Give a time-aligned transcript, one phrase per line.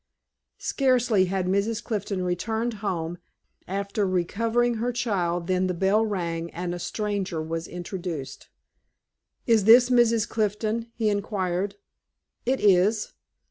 [0.57, 1.83] Scarcely had Mrs.
[1.83, 3.19] Clifton returned home,
[3.67, 8.49] after recovering her child, than the bell rang, and a stranger was introduced.
[9.45, 10.27] "Is this Mrs.
[10.27, 11.75] Clifton?" he inquired.
[12.47, 13.13] "It is."